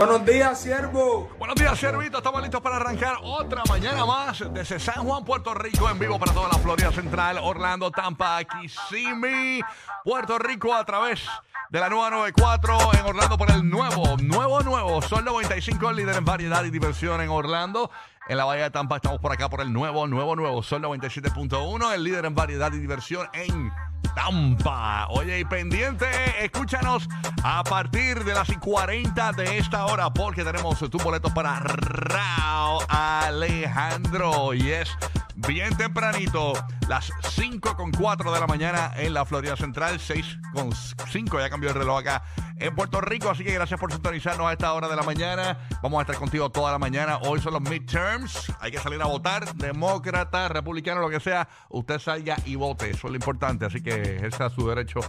[0.00, 1.28] Buenos días, siervo.
[1.38, 2.16] Buenos días, Servito.
[2.16, 6.32] Estamos listos para arrancar otra mañana más desde San Juan, Puerto Rico, en vivo para
[6.32, 9.60] toda la Florida Central, Orlando, Tampa, Kissimmee,
[10.02, 11.20] Puerto Rico, a través
[11.68, 16.16] de la nueva 94 en Orlando por el nuevo, nuevo, nuevo Sol 95, el líder
[16.16, 17.90] en variedad y diversión en Orlando.
[18.26, 21.92] En la Bahía de Tampa estamos por acá por el nuevo, nuevo, nuevo Sol 97.1,
[21.92, 23.70] el líder en variedad y diversión en
[24.14, 25.06] Tampa.
[25.10, 26.06] Oye, y pendiente,
[26.44, 27.08] escúchanos
[27.42, 32.80] a partir de las y 40 de esta hora, porque tenemos tus boletos para Rao
[32.88, 34.54] Alejandro.
[34.54, 34.90] Y es
[35.34, 36.52] bien tempranito,
[36.88, 41.50] las 5 con 4 de la mañana en la Florida Central, 6 con 5, ya
[41.50, 42.22] cambió el reloj acá
[42.60, 43.30] en Puerto Rico.
[43.30, 45.58] Así que gracias por sintonizarnos a esta hora de la mañana.
[45.82, 47.18] Vamos a estar contigo toda la mañana.
[47.22, 48.52] Hoy son los midterms.
[48.60, 49.54] Hay que salir a votar.
[49.54, 51.48] Demócrata, republicano, lo que sea.
[51.70, 52.90] Usted salga y vote.
[52.90, 53.66] Eso es lo importante.
[53.66, 55.00] Así que es su derecho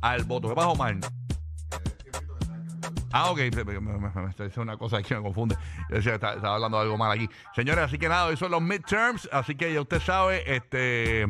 [0.00, 0.48] al voto.
[0.48, 0.96] ¿Qué pasa, Omar?
[3.10, 4.10] Ah, ok, me, me- me-
[4.58, 5.56] una cosa aquí me confunde.
[5.88, 7.28] Yo decía estaba, estaba hablando de algo mal aquí.
[7.56, 11.24] Señores, así que nada, hoy son los midterms, así que ya usted sabe, este.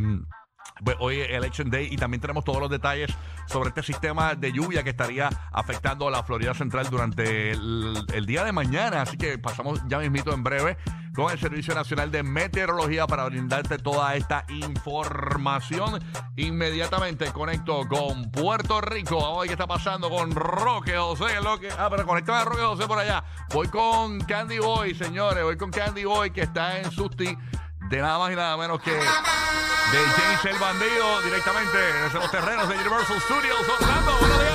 [0.85, 3.11] Pues hoy es Election Day y también tenemos todos los detalles
[3.47, 8.45] sobre este sistema de lluvia que estaría afectando a la Florida Central durante el, día
[8.45, 9.03] de mañana.
[9.03, 10.77] Así que pasamos ya mismito en breve
[11.15, 16.01] con el Servicio Nacional de Meteorología para brindarte toda esta información.
[16.37, 19.17] Inmediatamente conecto con Puerto Rico.
[19.17, 21.41] Vamos a ver qué está pasando con Roque José.
[21.43, 23.25] Lo ah, pero conectame a Roque José por allá.
[23.53, 25.43] Voy con Candy Boy, señores.
[25.43, 27.37] Voy con Candy Boy que está en Susti
[27.89, 28.93] de nada más y nada menos que
[29.93, 34.19] de James el Bandido directamente desde los terrenos de Universal Studios Orlando.
[34.19, 34.53] Buenos días.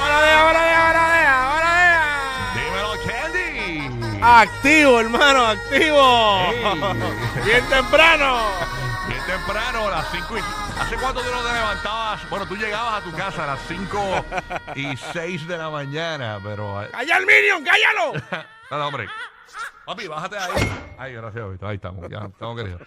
[0.00, 2.54] Buenos días, buenos días, buenos días, buenos días.
[2.54, 4.20] Dímelo, Candy.
[4.22, 6.38] Activo, hermano, activo.
[7.44, 8.50] Bien temprano.
[9.08, 10.40] Bien temprano, a las 5 y...
[10.80, 12.28] ¿Hace cuánto tú no te levantabas?
[12.30, 14.24] Bueno, tú llegabas a tu casa a las 5
[14.76, 16.82] y 6 de la mañana, pero...
[16.82, 18.44] eh, ¡Calla el Minion, cállalo!
[18.70, 19.08] No, hombre.
[19.86, 20.52] Papi, bájate ahí.
[20.96, 21.66] Ay, gracias, Vito.
[21.68, 22.08] Ahí estamos.
[22.08, 22.80] Ya estamos queridos.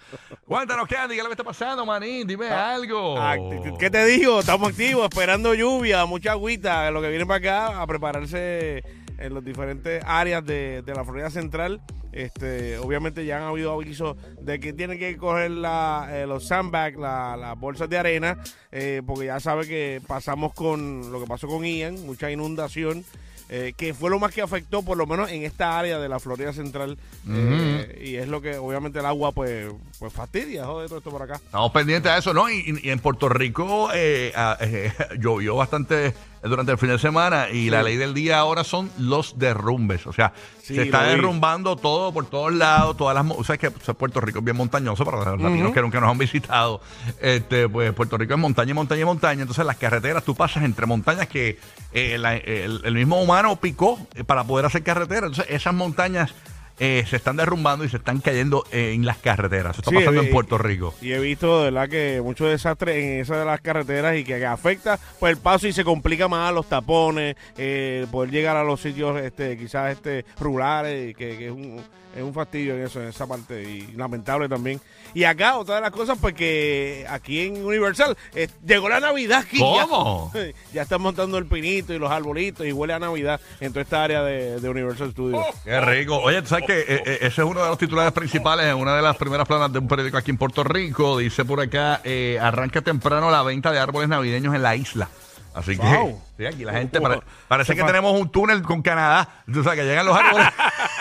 [0.46, 2.26] Cuéntanos, Candy, ¿qué es lo que está pasando, manín?
[2.26, 3.18] Dime algo.
[3.20, 4.40] Act- ¿Qué te digo?
[4.40, 7.38] Estamos activos, esperando lluvia, mucha agüita, lo que viene para
[7.68, 8.84] acá, a prepararse
[9.20, 11.82] en las diferentes áreas de, de la Florida Central.
[12.12, 16.98] Este, obviamente ya han habido avisos de que tienen que coger la, eh, los sandbags,
[16.98, 18.40] la- las bolsas de arena,
[18.72, 23.04] eh, porque ya sabe que pasamos con lo que pasó con Ian, mucha inundación.
[23.50, 26.20] Eh, que fue lo más que afectó, por lo menos en esta área de la
[26.20, 26.98] Florida Central.
[27.30, 29.68] eh, y es lo que, obviamente, el agua, pues,
[30.00, 31.36] pues fastidia, jode todo esto por acá.
[31.36, 32.50] Estamos pendientes a eso, ¿no?
[32.50, 36.14] Y, y en Puerto Rico eh, ah, eh, llovió bastante
[36.44, 40.06] durante el fin de semana y la ley del día ahora son los derrumbes.
[40.08, 41.16] O sea, Sí, se está lo vi.
[41.16, 43.26] derrumbando todo por todos lados, todas las...
[43.26, 45.74] mo- O sea, es que o sea, Puerto Rico es bien montañoso para los latinos
[45.74, 46.80] que nunca nos han visitado.
[47.20, 49.42] Este, pues Puerto Rico es montaña, montaña, montaña.
[49.42, 51.60] Entonces las carreteras, tú pasas entre montañas que
[51.92, 55.28] eh, la- el, el mismo humano picó eh, para poder hacer carretera.
[55.28, 56.34] Entonces esas montañas...
[56.80, 59.72] eh, se están derrumbando y se están cayendo eh, en las carreteras.
[59.72, 60.94] Eso está Sí, pasando en Puerto Rico.
[61.02, 64.38] Y he visto, de verdad, que muchos desastres en esas de las carreteras y que,
[64.38, 68.64] que afecta pues el paso y se complica más los tapones, eh, poder llegar a
[68.64, 71.82] los sitios este quizás este rurales, que, que es, un,
[72.16, 74.80] es un fastidio en eso, en esa parte, y lamentable también.
[75.14, 79.40] Y acá, otra de las cosas, pues que aquí en Universal eh, llegó la Navidad
[79.48, 79.58] aquí.
[79.58, 80.32] ¿Cómo?
[80.34, 80.42] Ya,
[80.74, 84.04] ya están montando el pinito y los arbolitos y huele a Navidad en toda esta
[84.04, 85.44] área de, de Universal Studios.
[85.64, 86.18] Qué rico.
[86.20, 88.96] Oye, tú sabes que eh, eh, ese es uno de los titulares principales en una
[88.96, 91.18] de las primeras planas de un periódico aquí en Puerto Rico.
[91.18, 95.10] Dice por acá, eh, arranca temprano la venta de árboles navideños en la isla.
[95.56, 96.22] Así que Wow.
[96.38, 99.28] sí, aquí la gente pare- parece que tenemos un túnel con Canadá.
[99.58, 100.48] O sea, que llegan los árboles.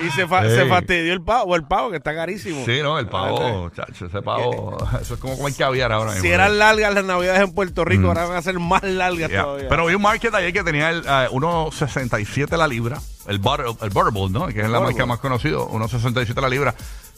[0.00, 2.64] Y se, fa- se fastidió el pavo, o el pavo, que está carísimo.
[2.64, 4.76] sí, no, el pavo, chacho, ese pavo.
[5.00, 6.22] Eso es como comer caviar ahora mismo.
[6.22, 9.32] Si eran largas las navidades en Puerto Rico, ahora van a ser más largas Mm.
[9.32, 9.42] Yeah.
[9.42, 9.68] todavía.
[9.68, 13.90] Pero vi un market ayer que tenía el, ah, 1.67 la libra, el, butter, el
[13.90, 14.46] Butterball, ¿no?
[14.48, 16.74] Que es la marca más conocida, 1.67 la libra.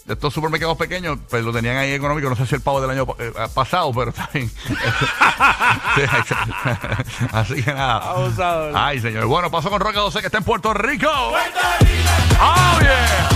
[0.07, 2.29] Estos supermercados pequeños, pues lo tenían ahí económico.
[2.29, 4.51] No sé si el pavo del año eh, pasado, pero está bien.
[4.51, 4.75] Sí,
[7.33, 8.11] Así que nada.
[8.11, 8.73] Abusador.
[8.75, 9.25] Ay, señor.
[9.27, 11.09] Bueno, pasó con Roca 12 que está en Puerto Rico.
[11.31, 12.11] ¡Puerto Rico!
[12.41, 13.29] ¡Oh, yeah!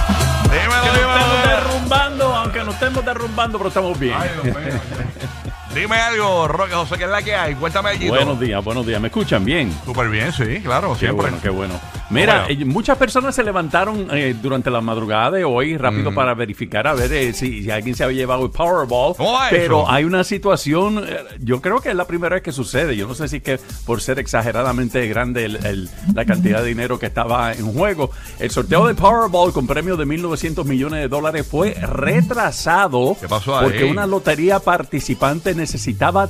[0.50, 1.46] Dímelo, dímelo.
[1.46, 4.16] derrumbando, aunque nos estemos derrumbando, pero estamos bien.
[4.18, 4.80] Ay, Dios mío.
[5.78, 7.54] Dime algo, Roca José, ¿qué es la que hay?
[7.54, 8.08] Cuéntame allí.
[8.08, 9.00] Buenos días, buenos días.
[9.00, 9.72] ¿Me escuchan bien?
[9.84, 11.22] Súper bien, sí, claro, Qué siempre.
[11.22, 11.80] bueno, qué bueno.
[12.10, 12.62] Mira, Bueno.
[12.62, 16.94] eh, muchas personas se levantaron eh, durante la madrugada de hoy rápido para verificar a
[16.94, 19.14] ver eh, si, si alguien se había llevado el Powerball.
[19.14, 19.90] ¿Cómo va pero eso?
[19.90, 21.04] hay una situación,
[21.38, 22.96] yo creo que es la primera vez que sucede.
[22.96, 26.68] Yo no sé si es que por ser exageradamente grande el- el- la cantidad de
[26.68, 28.10] dinero que estaba en juego.
[28.40, 33.16] El sorteo de Powerball con premio de 1.900 millones de dólares fue retrasado.
[33.20, 33.64] ¿Qué pasó ahí?
[33.64, 35.67] Porque una lotería participante necesitaba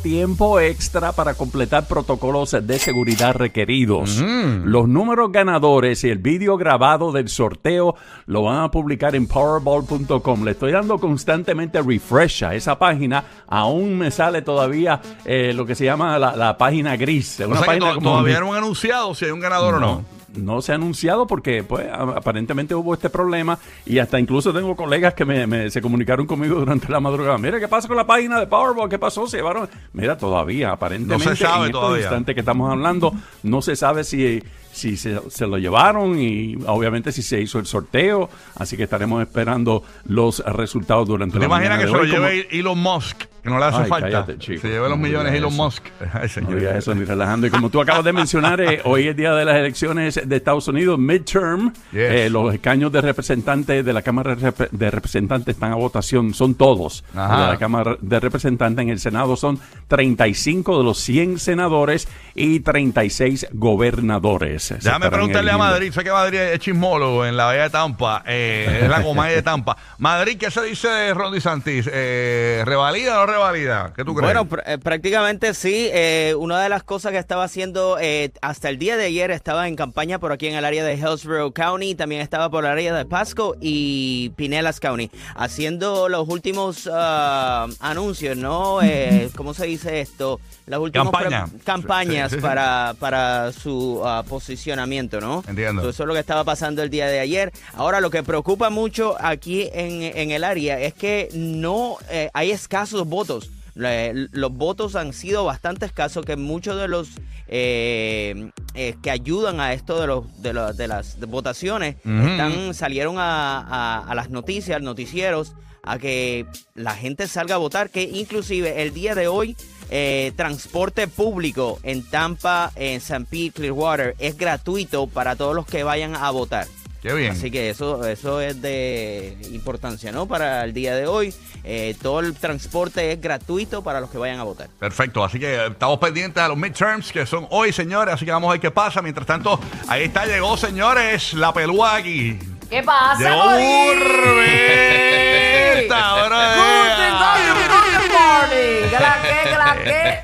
[0.02, 4.20] tiempo extra para completar protocolos de seguridad requeridos.
[4.20, 4.64] Mm.
[4.64, 7.94] Los números ganadores y el vídeo grabado del sorteo
[8.26, 10.44] lo van a publicar en powerball.com.
[10.44, 13.24] Le estoy dando constantemente refresh a esa página.
[13.46, 17.40] Aún me sale todavía eh, lo que se llama la, la página gris.
[17.40, 19.74] O Una sea que página to- como todavía no han anunciado si hay un ganador
[19.74, 20.17] o no.
[20.36, 25.14] No se ha anunciado porque pues aparentemente hubo este problema y hasta incluso tengo colegas
[25.14, 27.38] que me, me- se comunicaron conmigo durante la madrugada.
[27.38, 28.88] Mira, ¿qué pasa con la página de Powerball?
[28.88, 29.26] ¿Qué pasó?
[29.26, 29.68] Se llevaron...
[29.92, 32.02] Mira, todavía, aparentemente No se sabe en estos todavía.
[32.04, 34.42] instantes que estamos hablando, no se sabe si,
[34.78, 39.20] si se, se lo llevaron y obviamente si se hizo el sorteo, así que estaremos
[39.22, 42.78] esperando los resultados durante ¿Tú te la imaginas mañana que se lo como- lleve Elon
[42.78, 43.24] Musk?
[43.42, 44.10] Que no le hace Ay, falta.
[44.10, 44.60] cállate, chico.
[44.62, 45.62] se lleve los No millones Elon eso.
[45.62, 45.84] Musk.
[46.12, 46.58] Ay, No señor.
[46.58, 47.46] digas eso ni relajando.
[47.46, 50.66] Y como tú acabas de mencionar, eh, hoy es día de las elecciones de Estados
[50.68, 51.72] Unidos, midterm.
[51.92, 52.00] Yes.
[52.10, 57.04] Eh, los escaños de representantes de la Cámara de Representantes están a votación, son todos.
[57.14, 57.42] Ajá.
[57.42, 62.60] De la Cámara de Representantes en el Senado son 35 de los 100 senadores y
[62.60, 64.67] 36 gobernadores.
[64.68, 65.58] Se Déjame preguntarle a.
[65.58, 69.34] Madrid, sé que Madrid es chismólogo en la Bahía de Tampa, eh, es la Comay
[69.34, 69.76] de Tampa.
[69.98, 71.88] Madrid, ¿qué se dice de Ron DeSantis?
[71.92, 73.92] Eh, ¿Revalida o no revalida?
[73.96, 74.32] ¿Qué tú crees?
[74.32, 75.88] Bueno, pr- eh, prácticamente sí.
[75.92, 79.68] Eh, una de las cosas que estaba haciendo eh, hasta el día de ayer estaba
[79.68, 82.94] en campaña por aquí en el área de Hillsborough County, también estaba por el área
[82.94, 88.80] de Pasco y Pinellas County, haciendo los últimos ah, anuncios, ¿no?
[88.82, 90.40] Eh, ¿Cómo se dice esto?
[90.66, 91.46] Las últimas Campaña.
[91.64, 92.46] campañas Sí, sí, sí.
[92.46, 94.22] para, para su ah,
[94.58, 95.44] posicionamiento, ¿no?
[95.48, 95.82] Entiendo.
[95.82, 97.52] So, eso es lo que estaba pasando el día de ayer.
[97.74, 102.50] Ahora, lo que preocupa mucho aquí en, en el área es que no eh, hay
[102.50, 103.50] escasos votos.
[103.76, 107.10] Los votos han sido bastante escasos, que muchos de los
[107.46, 111.94] eh, eh, que ayudan a esto de, los, de, los- de las votaciones
[112.32, 116.44] están salieron a, a- a las noticias, noticieros, a que
[116.74, 119.56] la gente salga a votar, que inclusive el día de hoy
[119.90, 125.82] eh, transporte público en Tampa, en San Pete, Clearwater es gratuito para todos los que
[125.82, 126.66] vayan a votar.
[127.02, 127.32] Qué bien.
[127.32, 130.26] Así que eso, eso es de importancia, ¿no?
[130.26, 131.32] Para el día de hoy,
[131.62, 134.68] eh, todo el transporte es gratuito para los que vayan a votar.
[134.80, 138.48] Perfecto, así que estamos pendientes a los midterms que son hoy, señores, así que vamos
[138.48, 139.00] a ver qué pasa.
[139.00, 142.36] Mientras tanto, ahí está, llegó, señores, la pelúa aquí.
[142.68, 143.44] ¿Qué pasa, Llegó
[143.92, 145.88] Urbita,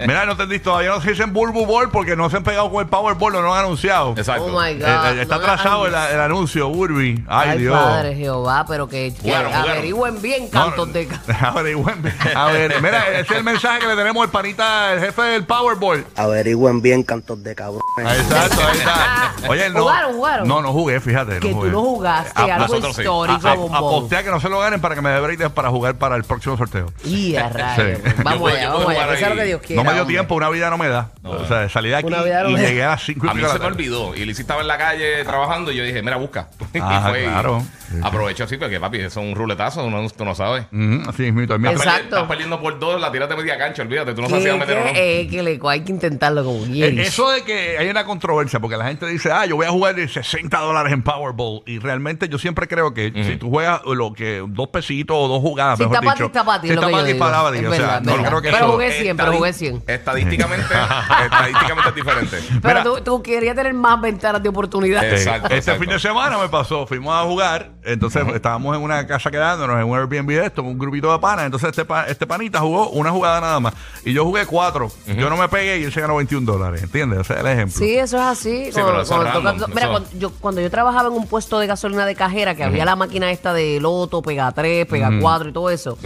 [0.07, 2.83] Mira, no entendí, todavía no se dicen Bulbu Ball porque no se han pegado con
[2.83, 4.15] el Powerball, no lo han anunciado.
[4.17, 4.45] Exacto.
[4.47, 5.07] Oh my Eh, God.
[5.19, 7.25] eh, está no atrasado el, anuncio, Urbi.
[7.29, 7.79] Ay, Ay, Dios.
[7.79, 11.09] Padre Jehová, pero que, que averigüen bien No, cantos no, de
[11.41, 12.15] averigüen bien.
[12.35, 15.45] A ver, mira, ese es el mensaje que le tenemos al panita, el jefe del
[15.45, 16.07] Powerball.
[16.17, 17.83] Averigüen bien cantos de cabrón.
[17.99, 19.33] Ahí Exacto, ahí está.
[19.49, 19.81] Oye, no.
[19.83, 20.49] ¿Jugaron, jugaron?
[20.49, 21.39] No, no jugué, fíjate.
[21.41, 21.71] Que tú jugué.
[21.71, 23.03] no jugaste A- algo nosotros sí.
[23.03, 23.77] histórico, a- a- bombón.
[23.77, 26.25] Aposté a que no se lo ganen para que me dé para jugar para el
[26.25, 26.93] próximo sorteo.
[27.05, 27.99] Y a rayos.
[28.05, 28.13] Sí.
[28.25, 28.95] Vamos allá, yo vamos allá.
[29.01, 29.83] jugar Que sea lo que Dios quiera.
[29.83, 30.15] No dio hombre.
[30.17, 31.11] tiempo, una vida no me da.
[31.23, 33.59] O sea, salí de aquí no y llegué a las 5 y A mí se
[33.59, 34.15] me olvidó.
[34.15, 36.49] Y Lizzy estaba en la calle trabajando y yo dije, mira, busca.
[36.81, 37.63] Ah, y fue y.
[38.03, 40.65] Aprovecho así, porque papi, eso es un ruletazo, uno, tú no sabes.
[41.07, 41.41] Así mismo.
[41.59, 42.17] Mira, Exacto.
[42.17, 44.57] Estás perdiendo por dos, la tiras de media cancha, olvídate, tú no sabes si a
[44.57, 44.93] meter o no.
[44.93, 46.99] que, eh, que le- hay que intentarlo como Eh, bien.
[46.99, 49.95] Eso de que hay una controversia, porque la gente dice, ah, yo voy a jugar
[49.95, 51.63] de 60 dólares en Powerball.
[51.67, 55.41] Y realmente yo siempre creo que si tú juegas lo que dos pesitos o dos
[55.41, 56.27] jugadas, Si mejor está ti, dicho.
[56.27, 57.11] está pa' ti, si es está ti, para ti.
[57.59, 59.83] Es O sea, no creo que Pero jugué 100, pero jugué 100.
[59.87, 60.65] Estadísticamente,
[61.25, 62.39] estadísticamente es diferente.
[62.63, 62.83] Pero Mira.
[62.85, 65.05] tú, tú querías tener más ventanas de oportunidad.
[65.05, 65.81] Exacto, este exacto.
[65.81, 69.85] fin de semana me pasó, fuimos a jugar Entonces estábamos en una casa quedándonos, en
[69.89, 71.45] un Airbnb de esto, un grupito de panas.
[71.47, 73.75] Entonces este, pa- este panita jugó una jugada nada más.
[74.05, 74.91] Y yo jugué cuatro.
[75.07, 76.83] Yo no me pegué y él se ganó 21 dólares.
[76.83, 77.21] ¿Entiendes?
[77.21, 77.79] Ese es el ejemplo.
[77.79, 78.65] Sí, eso es así.
[78.67, 81.27] Sí, pero eso es toca- random, mira, eso- cuando yo, cuando yo trabajaba en un
[81.27, 85.11] puesto de gasolina de cajera, que había la máquina esta de Loto, Pega 3, Pega
[85.21, 85.99] 4 y todo eso,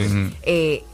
[0.42, 0.84] eh,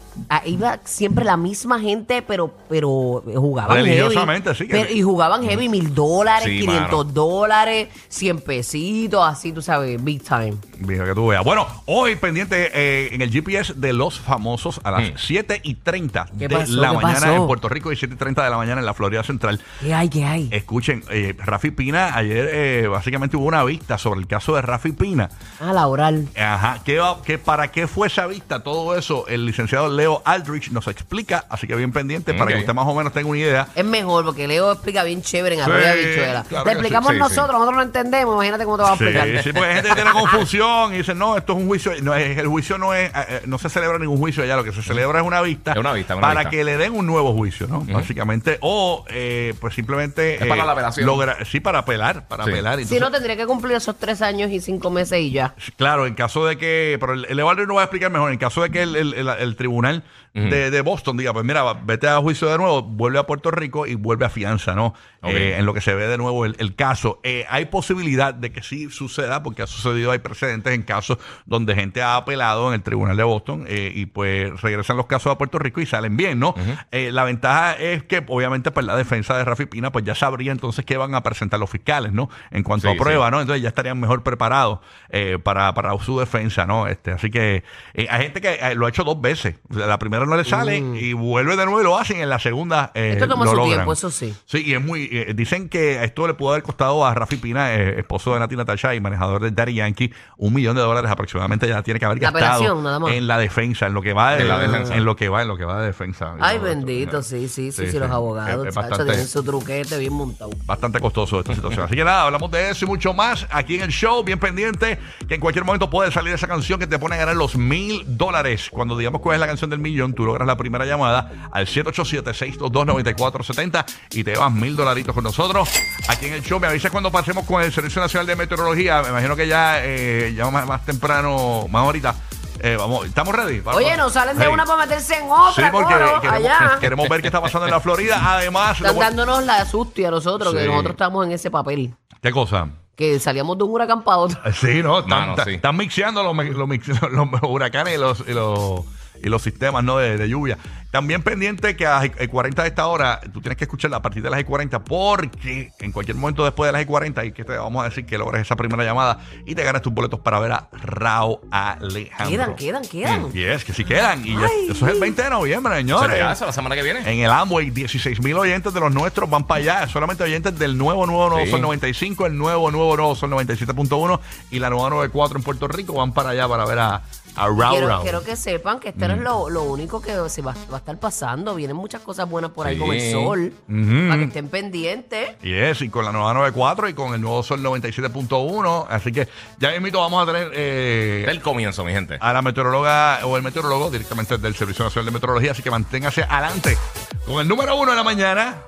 [0.47, 3.91] iba siempre la misma gente, pero pero jugaban heavy.
[3.91, 9.53] Religiosamente, sí que- Pero- y jugaban heavy mil dólares, Sí, 500 dólares, 100 pesitos, así,
[9.53, 10.55] tú sabes, big time.
[10.79, 11.45] Mira que tú veas.
[11.45, 15.15] Bueno, hoy pendiente eh, en el GPS de los famosos a las Mm.
[15.17, 16.73] 7 y 30 ¿Qué de pasó?
[16.73, 17.35] la ¿Qué mañana pasó?
[17.37, 19.61] en Puerto Rico y 7 y 30 de la mañana en la Florida Central.
[19.81, 20.49] ¿Qué hay, qué hay?
[20.51, 24.93] Escuchen, eh, Rafi Pina, ayer eh, básicamente hubo una vista sobre el caso de Rafi
[24.93, 25.31] Pina.
[25.61, 26.29] Ah, la oral.
[26.37, 28.63] Ajá, ¿qué, qué- ¿para qué fue esa vista?
[28.63, 32.75] Todo eso el licenciado Leo Aldrich nos explica, así que bien pendiente para que usted
[32.75, 33.69] más o menos tenga una idea.
[33.75, 36.45] Es mejor porque Leo explica bien chévere en Sí, Arroyo de Bichuela.
[36.47, 37.53] claro Le explicamos Sí, nosotros, sí.
[37.53, 38.35] nosotros no entendemos.
[38.35, 39.43] Imagínate cómo te va a explicar.
[39.43, 41.93] sí, porque hay gente que tiene confusión y dice, no, esto es un juicio.
[42.03, 44.65] No, es- el juicio no es, eh, eh, no se celebra ningún juicio allá, lo
[44.65, 45.73] que se celebra es una vista.
[45.73, 46.51] Es una vista, una para vista.
[46.51, 47.81] que le den un nuevo juicio, ¿no?
[47.81, 48.59] Básicamente.
[48.61, 50.35] O, eh, pues simplemente.
[50.35, 51.07] Es para la apelación.
[51.07, 52.51] logra- sí, para apelar, para Sí.
[52.51, 52.77] apelar.
[52.77, 55.55] Si Entonces, no, tendría que cumplir esos tres años y cinco meses y ya.
[55.77, 58.33] Claro, en caso de que, pero el, el Leo Aldrich no va a explicar mejor,
[58.33, 59.94] en caso de que el, el- el- el tribunal
[60.33, 63.51] de, de Boston diga, pues mira, va, vete a juicio de nuevo, vuelve a Puerto
[63.51, 64.95] Rico y vuelve a fianza, ¿no?
[65.23, 65.31] Ok.
[65.31, 67.21] Eh, en lo que se ve de nuevo el, el caso.
[67.23, 71.75] Eh, hay posibilidad de que sí suceda, porque ha sucedido, hay precedentes en casos donde
[71.75, 75.39] gente ha apelado en el tribunal de Boston eh, y pues regresan los casos a
[75.39, 76.55] Puerto Rico y salen bien, ¿no?
[76.91, 80.53] Eh, la ventaja es que obviamente pues la defensa de Rafi Pina pues ya sabría
[80.53, 82.29] entonces qué van a presentar los fiscales, ¿no?
[82.51, 83.41] En cuanto Sí, a prueba, ¿no?
[83.41, 86.87] Entonces ya estarían mejor preparados eh, para, para su defensa, ¿no?
[86.87, 87.63] Este, así que
[87.95, 89.57] eh, hay gente que eh, lo ha hecho dos veces.
[89.71, 92.21] O sea, La primera no le sale y vuelve de nuevo y lo hacen.
[92.21, 93.75] En la segunda eh, Esto toma lo su logran.
[93.79, 94.35] tiempo, eso sí.
[94.47, 95.09] Sí, y es muy.
[95.13, 98.57] eh, dicen que esto le pudo haber costado a Rafi Pina, eh, esposo de Nati
[98.57, 101.69] Natasha y manejador de Daddy Yankee, un millón de dólares aproximadamente.
[101.69, 103.13] Ya tiene que haber La gastado apelación, nada más.
[103.13, 104.95] en la defensa, en lo que va de En la defensa.
[104.97, 106.35] en lo que va, en lo que va de defensa.
[106.41, 110.13] Ay, bendito, sí, sí, sí, sí, sí, los abogados, Es- chacho, tienen su truquete bien
[110.13, 110.51] montado.
[110.67, 111.85] bastante costoso esta situación.
[111.87, 114.23] Así que nada, hablamos de eso y mucho más aquí en el show.
[114.25, 114.99] Bien pendiente
[115.29, 118.05] que en cualquier momento puede salir esa canción que te pone a ganar los mil
[118.07, 118.69] dólares.
[118.71, 123.85] Cuando digamos cuál es la canción del millón, tú logras la primera llamada al 787-622-9470
[124.13, 125.69] y te llevas mil dolaritos con nosotros.
[126.09, 129.03] Aquí en el show me avisas cuando pasemos con el Servicio Nacional de Meteorología.
[129.03, 132.15] Me imagino que ya, eh, ya más, más temprano, más ahorita.
[132.61, 133.63] eh, vamos, ¿estamos ready?
[133.67, 134.51] Oye, no salen de Hey.
[134.53, 136.77] una para meterse en Sí, otra, porque coro, queremos, allá.
[136.81, 138.19] queremos ver qué está pasando en la Florida.
[138.37, 140.59] Además, Están dándonos la susto y a nosotros, Sí.
[140.61, 141.95] que nosotros estamos en ese papel.
[142.23, 142.69] ¿qué cosa?
[142.97, 144.41] Que salíamos de un huracán para otro.
[144.55, 145.55] Sí, no, están, Mano, están- sí.
[145.57, 146.35] están mixeando los,
[147.13, 148.81] los huracanes y los, y los,
[149.25, 149.99] y los sistemas ¿no?
[149.99, 150.59] de, de lluvia.
[150.95, 154.03] También pendiente que a las y 40 de esta hora, tú tienes que escucharla a
[154.03, 157.33] partir de las y 40 porque en cualquier momento después de las y 40 y
[157.33, 160.21] que te vamos a decir que logres esa primera llamada y te ganas tus boletos
[160.21, 162.29] para ver a Rao Alejandro.
[162.29, 163.31] Quedan, quedan, quedan.
[163.35, 164.25] Y es que sí quedan.
[164.25, 164.69] Y Ay.
[164.71, 166.13] eso es el 20 de noviembre, señores.
[166.13, 167.01] ¿Será eso la semana que viene?
[167.01, 169.89] En el Amway, 16 mil oyentes de los nuestros van para allá.
[169.89, 171.51] Solamente oyentes del nuevo, nuevo, nuevo Sí.
[171.51, 174.21] Sol 95, el nuevo, nuevo, nuevo Sol 97.1
[174.53, 177.03] y la nueva 94 en Puerto Rico van para allá para ver a,
[177.35, 180.77] Quiero, quiero que sepan que esto no es lo, lo único que se va, va
[180.77, 181.55] a estar pasando.
[181.55, 182.81] Vienen muchas cosas buenas por ahí Sí.
[182.81, 183.53] con el sol.
[183.67, 185.31] Para que estén pendientes.
[185.43, 188.87] Y es, y con la nueva 94 y con el nuevo Sol 97.1.
[188.89, 192.19] Así que ya mismito vamos a tener eh, Del comienzo, mi gente.
[192.21, 195.51] a la meteoróloga o el meteorólogo directamente del Servicio Nacional de Meteorología.
[195.53, 196.79] Así que manténgase adelante
[197.27, 198.63] con el número uno de la mañana.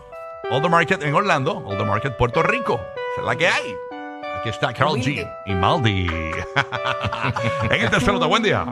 [0.51, 2.75] All the Market en Orlando, All the Market Puerto Rico.
[3.15, 3.75] Esa es la que hay.
[4.47, 6.07] Aquí está Carol G y Maldi.
[7.71, 8.65] en tercero de buen día.